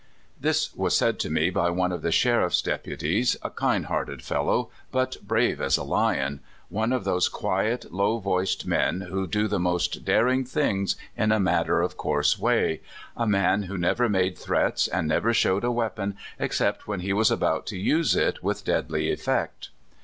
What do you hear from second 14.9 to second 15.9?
never showed a